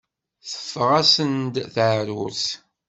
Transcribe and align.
Teffeɣ-asen-d 0.49 1.55
teεrurt. 1.73 2.45